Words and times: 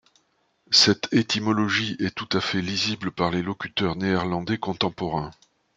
Cette 0.71 1.09
étymologie 1.13 1.95
est 1.99 2.15
tout 2.15 2.27
à 2.35 2.41
fait 2.41 2.59
lisible 2.63 3.11
par 3.11 3.29
les 3.29 3.43
locuteurs 3.43 3.95
néerlandais 3.95 4.57
contemporains. 4.57 5.29